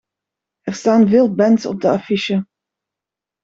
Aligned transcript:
Er 0.63 0.73
staan 0.73 1.07
veel 1.09 1.33
bands 1.35 1.65
op 1.65 1.81
de 1.81 1.89
affiche. 1.89 2.45